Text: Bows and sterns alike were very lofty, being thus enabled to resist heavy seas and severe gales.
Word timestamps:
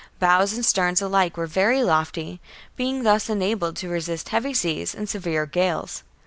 Bows 0.17 0.51
and 0.53 0.65
sterns 0.65 0.99
alike 0.99 1.37
were 1.37 1.45
very 1.45 1.83
lofty, 1.83 2.41
being 2.75 3.03
thus 3.03 3.29
enabled 3.29 3.75
to 3.75 3.87
resist 3.89 4.29
heavy 4.29 4.51
seas 4.55 4.95
and 4.95 5.07
severe 5.07 5.45
gales. 5.45 6.01